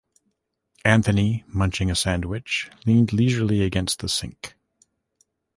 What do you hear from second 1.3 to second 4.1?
munching a sandwich, leaned leisurely against the